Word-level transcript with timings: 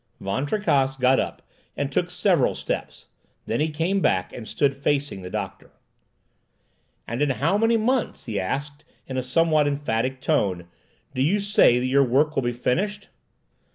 Van 0.19 0.47
Tricasse 0.47 0.95
got 0.99 1.19
up 1.19 1.43
and 1.77 1.91
took 1.91 2.09
several 2.09 2.55
steps; 2.55 3.05
then 3.45 3.59
he 3.59 3.69
came 3.69 3.99
back, 3.99 4.33
and 4.33 4.47
stood 4.47 4.73
facing 4.73 5.21
the 5.21 5.29
doctor. 5.29 5.69
"And 7.07 7.21
in 7.21 7.29
how 7.29 7.55
many 7.55 7.77
months," 7.77 8.25
he 8.25 8.39
asked 8.39 8.83
in 9.05 9.15
a 9.15 9.21
somewhat 9.21 9.67
emphatic 9.67 10.19
tome, 10.19 10.67
"do 11.13 11.21
you 11.21 11.39
say 11.39 11.77
that 11.77 11.85
your 11.85 12.03
work 12.03 12.35
will 12.35 12.41
be 12.41 12.51
finished?" 12.51 13.09